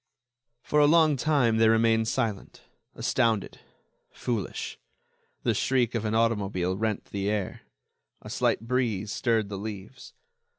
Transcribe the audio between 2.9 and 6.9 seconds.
astounded, foolish. The shriek of an automobile